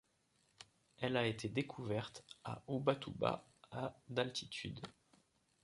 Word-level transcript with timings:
Elle 0.97 1.15
a 1.15 1.27
été 1.27 1.47
découverte 1.47 2.25
à 2.43 2.63
Ubatuba 2.67 3.45
à 3.69 3.95
d'altitude. 4.09 4.81